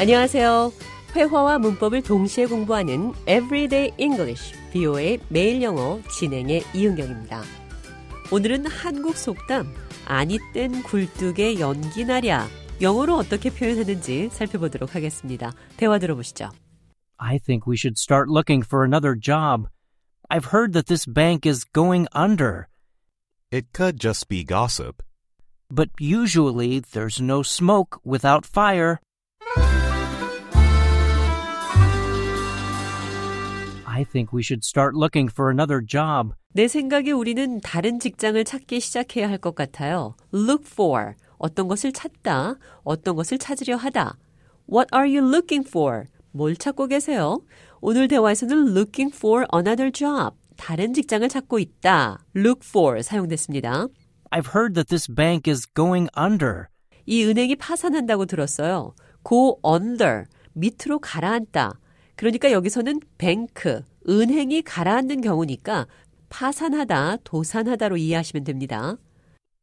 안녕하세요. 0.00 0.72
회화와 1.16 1.58
문법을 1.58 2.02
동시에 2.02 2.46
공부하는 2.46 3.12
Everyday 3.22 3.90
English, 3.98 4.54
BO의 4.72 5.18
매일 5.28 5.62
영어 5.62 6.00
진행의 6.18 6.62
이은경입니다. 6.74 7.42
오늘은 8.30 8.66
한국 8.66 9.16
속담, 9.16 9.66
아니 10.06 10.38
땐 10.54 10.82
굴뚝에 10.82 11.58
연기 11.58 12.04
나랴. 12.04 12.46
영어로 12.80 13.16
어떻게 13.16 13.50
표현하는지 13.50 14.28
살펴보도록 14.30 14.94
하겠습니다. 14.94 15.52
대화 15.76 15.98
들어보시죠. 15.98 16.50
I 17.16 17.38
think 17.40 17.64
we 17.68 17.74
should 17.76 17.98
start 17.98 18.30
looking 18.30 18.64
for 18.64 18.84
another 18.84 19.18
job. 19.18 19.66
I've 20.30 20.52
heard 20.52 20.72
that 20.74 20.86
this 20.86 21.10
bank 21.10 21.44
is 21.48 21.64
going 21.72 22.06
under, 22.14 22.68
It 23.50 23.72
could 23.72 23.98
just 23.98 24.28
be 24.28 24.44
gossip. 24.44 25.02
but 25.70 25.88
usually 25.98 26.80
there's 26.80 27.20
no 27.20 27.42
smoke 27.42 27.98
without 28.04 28.46
fire. 28.46 29.00
I 33.98 34.04
think 34.04 34.32
we 34.32 34.42
should 34.44 34.62
start 34.64 34.94
looking 34.94 35.28
for 35.28 35.50
another 35.50 35.80
job. 35.84 36.32
내 36.54 36.68
생각에 36.68 37.10
우리는 37.10 37.60
다른 37.60 37.98
직장을 37.98 38.42
찾기 38.44 38.78
시작해야 38.78 39.28
할 39.28 39.38
것 39.38 39.56
같아요. 39.56 40.14
Look 40.32 40.64
for. 40.70 41.14
어떤 41.38 41.66
것을 41.66 41.90
찾다, 41.92 42.54
어떤 42.84 43.16
것을 43.16 43.38
찾으려 43.38 43.74
하다. 43.76 44.16
What 44.72 44.88
are 44.94 45.08
you 45.08 45.28
looking 45.28 45.68
for? 45.68 46.04
뭘 46.30 46.54
찾고 46.54 46.86
계세요? 46.86 47.40
오늘 47.80 48.06
대화에서는 48.06 48.68
looking 48.68 49.12
for 49.12 49.44
another 49.52 49.90
job. 49.90 50.36
다른 50.56 50.94
직장을 50.94 51.28
찾고 51.28 51.58
있다. 51.58 52.24
look 52.36 52.60
for 52.64 53.02
사용됐습니다. 53.02 53.88
I've 54.30 54.54
heard 54.54 54.74
that 54.74 54.86
this 54.88 55.12
bank 55.12 55.50
is 55.50 55.66
going 55.74 56.08
under. 56.16 56.66
이 57.04 57.24
은행이 57.24 57.56
파산한다고 57.56 58.26
들었어요. 58.26 58.94
go 59.28 59.58
under, 59.66 60.26
밑으로 60.52 61.00
가라앉다. 61.00 61.72
그러니까 62.18 62.50
여기서는 62.50 62.98
뱅크, 63.16 63.82
은행이 64.08 64.62
가라앉는 64.62 65.20
경우니까 65.20 65.86
파산하다, 66.28 67.18
도산하다로 67.22 67.96
이해하시면 67.96 68.42
됩니다. 68.42 68.96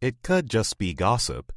It 0.00 0.18
could 0.24 0.48
just 0.48 0.78
be 0.78 0.94
gossip. 0.94 1.48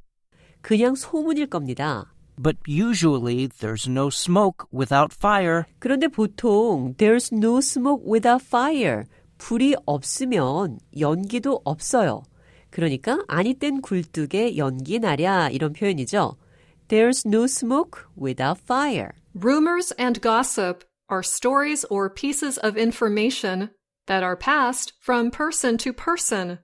그냥 0.62 0.96
소문일 0.96 1.52
겁니다. 1.52 2.12
But 2.42 2.58
usually 2.68 3.48
there's 3.48 3.88
no 3.88 4.08
smoke 4.08 4.66
without 4.74 5.14
fire. 5.16 5.66
그런데 5.78 6.08
보통 6.08 6.96
there's 6.98 7.32
no 7.32 7.60
smoke 7.60 8.04
without 8.04 8.44
fire. 8.44 9.04
불이 9.38 9.76
없으면 9.86 10.80
연기도 11.00 11.62
없어요. 11.64 12.24
그러니까 12.72 13.24
아니 13.28 13.54
땐 13.54 13.82
굴뚝에 13.82 14.58
연기 14.58 14.98
나랴 14.98 15.52
이런 15.52 15.74
표현이죠. 15.74 16.38
There's 16.88 17.28
no 17.28 17.44
smoke 17.44 18.02
without 18.20 18.60
fire. 18.64 19.12
Rumors 19.36 19.94
and 20.00 20.20
gossip 20.22 20.87
are 21.09 21.23
stories 21.23 21.85
or 21.91 22.09
pieces 22.09 22.59
of 22.59 22.77
information 22.77 23.71
that 24.07 24.23
are 24.23 24.37
passed 24.37 24.93
from 25.01 25.31
person 25.31 25.77
to 25.79 25.93
person, 25.93 26.59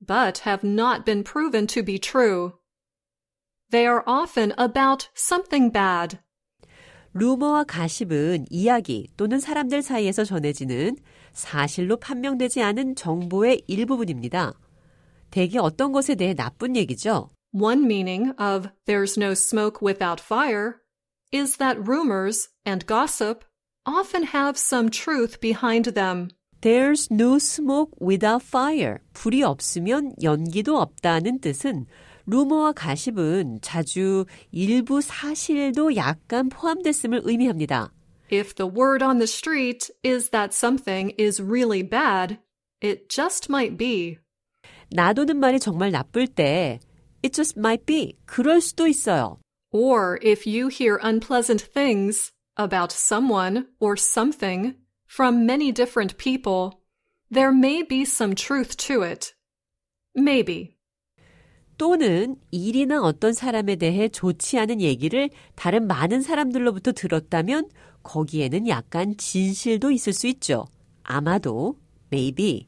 but 0.00 0.38
have 0.38 0.62
not 0.64 1.04
been 1.04 1.22
proven 1.24 1.66
to 1.68 1.82
be 1.82 1.98
true. 1.98 2.54
They 3.70 3.86
are 3.86 4.04
often 4.06 4.52
about 4.58 5.08
something 5.14 5.70
bad. 5.70 6.18
루머와 7.14 7.64
가십은 7.64 8.46
이야기 8.50 9.08
또는 9.16 9.38
사람들 9.38 9.82
사이에서 9.82 10.24
전해지는 10.24 10.96
사실로 11.32 11.98
판명되지 11.98 12.62
않은 12.62 12.94
정보의 12.94 13.64
일부분입니다. 13.66 14.52
대개 15.30 15.58
어떤 15.58 15.92
것에 15.92 16.14
대해 16.14 16.34
나쁜 16.34 16.76
얘기죠. 16.76 17.28
One 17.52 17.84
meaning 17.84 18.32
of 18.38 18.70
there's 18.86 19.18
no 19.18 19.32
smoke 19.32 19.80
without 19.82 20.22
fire 20.22 20.80
is 21.32 21.58
that 21.58 21.78
rumors 21.86 22.48
and 22.66 22.86
gossip 22.86 23.44
often 23.86 24.24
have 24.24 24.56
some 24.56 24.90
truth 24.90 25.40
behind 25.40 25.94
them. 25.94 26.28
There's 26.60 27.10
no 27.10 27.38
smoke 27.38 27.90
without 28.00 28.42
fire. 28.42 29.00
불이 29.14 29.42
없으면 29.42 30.14
연기도 30.22 30.78
없다는 30.78 31.40
뜻은 31.40 31.86
루머와 32.26 32.72
가십은 32.72 33.58
자주 33.62 34.26
일부 34.52 35.00
사실도 35.00 35.96
약간 35.96 36.48
포함됐음을 36.48 37.22
의미합니다. 37.24 37.92
If 38.30 38.54
the 38.54 38.70
word 38.70 39.04
on 39.04 39.18
the 39.18 39.26
street 39.26 39.90
is 40.04 40.30
that 40.30 40.54
something 40.54 41.12
is 41.18 41.42
really 41.42 41.82
bad, 41.82 42.38
it 42.80 43.08
just 43.08 43.50
might 43.50 43.76
be. 43.76 44.18
놔두는 44.94 45.38
말이 45.38 45.58
정말 45.58 45.90
나쁠 45.90 46.28
때 46.28 46.78
it 47.24 47.34
just 47.34 47.58
might 47.58 47.84
be. 47.84 48.16
그럴 48.24 48.60
수도 48.60 48.86
있어요. 48.86 49.38
Or 49.72 50.18
if 50.22 50.46
you 50.46 50.68
hear 50.68 50.98
unpleasant 51.02 51.62
things 51.74 52.30
about 52.57 52.91
someone 52.91 53.67
or 53.79 53.95
something 53.95 54.75
from 55.05 55.45
many 55.45 55.71
different 55.71 56.17
people, 56.17 56.81
there 57.31 57.51
may 57.51 57.83
be 57.83 58.03
some 58.03 58.35
truth 58.35 58.75
to 58.77 59.03
it. 59.03 59.33
Maybe. 60.15 60.77
또는 61.77 62.37
일이나 62.51 63.01
어떤 63.01 63.33
사람에 63.33 63.75
대해 63.75 64.09
좋지 64.09 64.57
않은 64.57 64.81
얘기를 64.81 65.29
다른 65.55 65.87
많은 65.87 66.21
사람들로부터 66.21 66.91
들었다면 66.91 67.69
거기에는 68.01 68.67
약간 68.67 69.15
진실도 69.15 69.91
있을 69.91 70.13
수 70.13 70.27
있죠. 70.27 70.65
아마도, 71.03 71.77
maybe. 72.11 72.65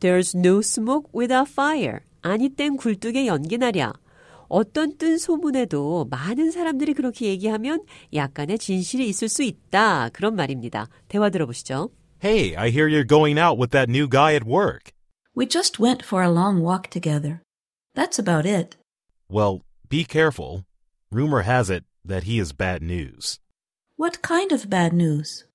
There's 0.00 0.36
no 0.36 0.58
smoke 0.58 1.10
without 1.14 1.50
fire. 1.50 2.00
아니 2.20 2.50
땐 2.50 2.76
굴뚝에 2.76 3.26
연기 3.26 3.56
나랴. 3.56 3.92
어떤 4.49 4.97
뜬 4.97 5.17
소문에도 5.17 6.05
많은 6.11 6.51
사람들이 6.51 6.93
그렇게 6.93 7.27
얘기하면 7.27 7.83
약간의 8.13 8.59
진실이 8.59 9.07
있을 9.09 9.27
수 9.27 9.43
있다. 9.43 10.09
그런 10.09 10.35
말입니다. 10.35 10.87
대화 11.07 11.29
들어보시죠. 11.29 11.89
Hey, 12.23 12.55
I 12.55 12.69
hear 12.69 12.87
you're 12.87 13.07
going 13.07 13.39
out 13.39 13.57
with 13.59 13.71
that 13.71 13.89
new 13.89 14.07
guy 14.07 14.35
at 14.35 14.45
work. 14.45 14.91
We 15.35 15.47
just 15.47 15.79
went 15.79 16.05
for 16.05 16.21
a 16.21 16.29
long 16.29 16.61
walk 16.61 16.89
together. 16.89 17.41
That's 17.95 18.19
about 18.19 18.45
it. 18.45 18.77
Well, 19.27 19.61
be 19.89 20.03
careful. 20.03 20.63
Rumor 21.11 21.41
has 21.41 21.69
it 21.69 21.83
that 22.05 22.23
he 22.23 22.39
is 22.39 22.53
bad 22.53 22.81
news. 22.81 23.39
What 23.97 24.21
kind 24.21 24.51
of 24.51 24.69
bad 24.69 24.93
news? 24.93 25.45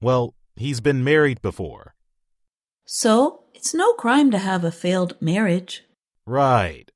Well, 0.00 0.34
he's 0.56 0.80
been 0.80 1.02
married 1.02 1.40
before. 1.42 1.94
So, 2.84 3.44
it's 3.54 3.74
no 3.74 3.92
crime 3.94 4.30
to 4.30 4.38
have 4.38 4.64
a 4.64 4.70
failed 4.70 5.16
marriage. 5.20 5.84
Right. 6.26 6.90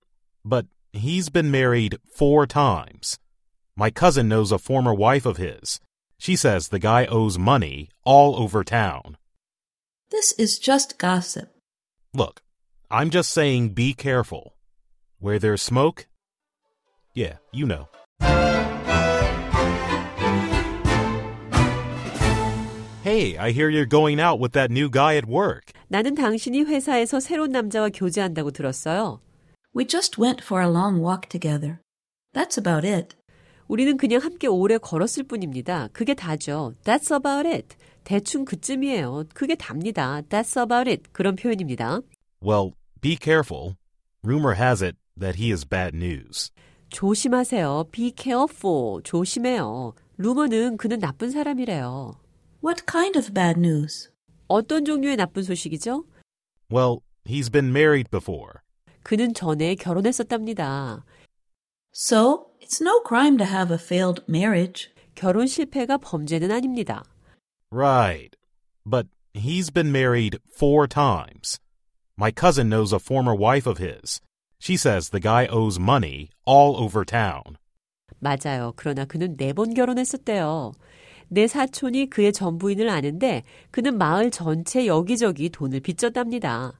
But 0.44 0.66
he's 0.92 1.28
been 1.28 1.50
married 1.50 1.98
four 2.06 2.46
times. 2.46 3.18
My 3.76 3.90
cousin 3.90 4.28
knows 4.28 4.52
a 4.52 4.58
former 4.58 4.94
wife 4.94 5.26
of 5.26 5.36
his. 5.36 5.80
She 6.18 6.36
says 6.36 6.68
the 6.68 6.78
guy 6.78 7.06
owes 7.06 7.38
money 7.38 7.88
all 8.04 8.36
over 8.36 8.62
town. 8.64 9.16
This 10.10 10.32
is 10.38 10.58
just 10.58 10.98
gossip. 10.98 11.50
Look, 12.14 12.42
I'm 12.90 13.10
just 13.10 13.30
saying 13.32 13.70
be 13.70 13.94
careful. 13.94 14.54
Where 15.18 15.38
there's 15.38 15.62
smoke, 15.62 16.06
yeah, 17.14 17.36
you 17.52 17.66
know. 17.66 17.88
Hey, 23.02 23.36
I 23.36 23.50
hear 23.50 23.68
you're 23.68 23.86
going 23.86 24.18
out 24.18 24.40
with 24.40 24.52
that 24.52 24.70
new 24.70 24.88
guy 24.88 25.16
at 25.16 25.26
work. 25.26 25.72
나는 25.88 26.14
당신이 26.14 26.64
회사에서 26.64 27.20
새로운 27.20 27.52
남자와 27.52 27.90
교제한다고 27.90 28.50
들었어요. 28.50 29.20
We 29.74 29.86
just 29.86 30.20
went 30.20 30.42
for 30.42 30.62
a 30.62 30.70
long 30.70 31.00
walk 31.00 31.28
together. 31.28 31.80
That's 32.32 32.58
about 32.58 32.86
it. 32.86 33.16
우리는 33.66 33.96
그냥 33.96 34.20
함께 34.20 34.46
오래 34.46 34.78
걸었을 34.78 35.24
뿐입니다. 35.24 35.88
그게 35.92 36.14
다죠. 36.14 36.74
That's 36.84 37.10
about 37.14 37.48
it. 37.48 37.76
대충 38.04 38.44
그쯤이에요. 38.44 39.24
그게 39.34 39.54
답니다. 39.54 40.20
That's 40.28 40.60
about 40.60 40.88
it. 40.90 41.10
그런 41.12 41.36
표현입니다. 41.36 42.00
Well, 42.42 42.72
be 43.00 43.16
careful. 43.20 43.76
Rumor 44.22 44.56
has 44.56 44.82
it 44.84 44.96
that 45.18 45.38
he 45.40 45.50
is 45.50 45.66
bad 45.66 45.96
news. 45.96 46.50
조심하세요. 46.90 47.86
Be 47.90 48.12
careful. 48.16 49.02
조심해요. 49.02 49.94
루머는 50.18 50.76
그는 50.76 51.00
나쁜 51.00 51.30
사람이래요. 51.30 52.14
What 52.62 52.84
kind 52.90 53.18
of 53.18 53.32
bad 53.32 53.58
news? 53.58 54.10
어떤 54.46 54.84
종류의 54.84 55.16
나쁜 55.16 55.42
소식이죠? 55.42 56.04
Well, 56.70 57.00
he's 57.26 57.50
been 57.50 57.72
married 57.72 58.10
before. 58.10 58.60
그는 59.03 59.33
전에 59.33 59.75
결혼했었답니다. 59.75 61.03
So, 61.93 62.51
it's 62.61 62.81
no 62.81 63.01
crime 63.05 63.37
to 63.37 63.45
have 63.45 63.71
a 63.71 63.79
failed 63.79 64.23
marriage. 64.29 64.89
결혼 65.15 65.47
실패가 65.47 65.97
범죄는 65.97 66.51
아닙니다. 66.51 67.03
Right. 67.71 68.35
But 68.85 69.07
he's 69.33 69.69
been 69.71 69.91
married 69.91 70.39
four 70.49 70.87
times. 70.87 71.59
My 72.17 72.31
cousin 72.31 72.69
knows 72.69 72.93
a 72.93 72.99
former 72.99 73.35
wife 73.35 73.67
of 73.69 73.79
his. 73.79 74.21
She 74.59 74.75
says 74.75 75.09
the 75.09 75.21
guy 75.21 75.47
owes 75.47 75.79
money 75.79 76.29
all 76.45 76.75
over 76.75 77.05
town. 77.05 77.57
맞아요. 78.19 78.73
그러나 78.75 79.05
그는 79.05 79.37
네 79.37 79.53
번 79.53 79.73
결혼했었대요. 79.73 80.73
내 81.29 81.47
사촌이 81.47 82.09
그의 82.09 82.33
전 82.33 82.57
부인을 82.57 82.89
아는데 82.89 83.43
그는 83.71 83.97
마을 83.97 84.31
전체 84.31 84.87
여기저기 84.87 85.49
돈을 85.49 85.79
빚졌답니다. 85.79 86.73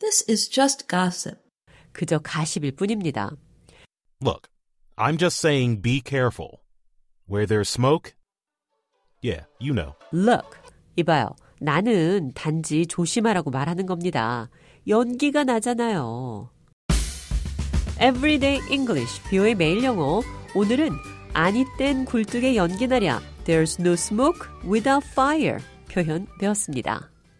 This 0.00 0.24
is 0.28 0.48
just 0.50 0.88
gossip. 0.88 1.41
그저 1.92 2.18
가십일 2.18 2.72
뿐입니다. 2.72 3.30
Look, 4.20 4.48
I'm 4.96 5.18
just 5.18 5.38
saying 5.38 5.82
be 5.82 6.00
careful. 6.04 6.60
Where 7.28 7.46
there's 7.46 7.68
smoke? 7.68 8.14
Yeah, 9.22 9.46
you 9.60 9.74
know. 9.74 9.94
Look, 10.12 10.58
이봐요. 10.96 11.34
나는 11.60 12.32
단지 12.34 12.86
조심하라고 12.86 13.50
말하는 13.50 13.86
겁니다. 13.86 14.50
연기가 14.88 15.44
나잖아요. 15.44 16.50
Everyday 18.00 18.60
English, 18.70 19.22
뷰의 19.30 19.54
매일 19.54 19.84
영어. 19.84 20.22
오늘은 20.56 20.90
아니 21.34 21.64
땐 21.78 22.04
굴뚝에 22.04 22.56
연기 22.56 22.88
나랴. 22.88 23.20
There's 23.44 23.80
no 23.80 23.92
smoke 23.92 24.48
without 24.64 25.06
fire 25.12 25.58
표현 25.88 26.26
배웠습니다. 26.40 27.11